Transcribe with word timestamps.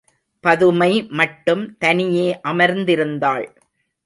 பதுமை 0.43 1.07
மட்டும் 1.11 1.77
தனியே 1.77 2.27
அமர்ந்திருந்தாள். 2.43 3.45